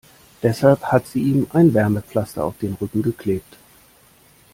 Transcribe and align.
Deshalb 0.41 0.81
hat 0.91 1.05
sie 1.05 1.21
ihm 1.21 1.45
ein 1.53 1.75
Wärmepflaster 1.75 2.43
auf 2.43 2.57
den 2.57 2.73
Rücken 2.81 3.03
geklebt. 3.03 3.55